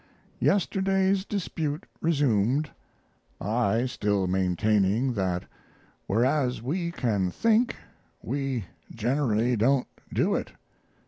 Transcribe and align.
Yesterday's 0.39 1.25
dispute 1.25 1.85
resumed, 2.01 2.71
I 3.39 3.85
still 3.85 4.25
maintaining 4.25 5.13
that, 5.13 5.43
whereas 6.07 6.59
we 6.59 6.89
can 6.89 7.29
think, 7.29 7.75
we 8.23 8.65
generally 8.91 9.55
don't 9.55 9.85
do 10.11 10.33
it. 10.33 10.53